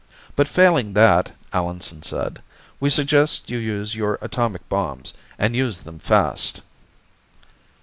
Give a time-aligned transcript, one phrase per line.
[0.35, 2.41] "But failing that," Allenson said,
[2.79, 6.63] "we suggest you use your atomic bombs, and use them fast."